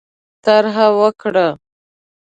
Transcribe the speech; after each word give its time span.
طرح 0.45 0.75
ورکړه. 0.99 1.47